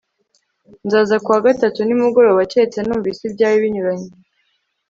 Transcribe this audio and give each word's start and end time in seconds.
nzaza 0.85 1.15
ku 1.23 1.29
wa 1.33 1.41
gatatu 1.47 1.79
nimugoroba 1.83 2.47
keretse 2.51 2.79
numvise 2.83 3.21
ibyawe 3.25 3.57
binyuranye 3.63 4.09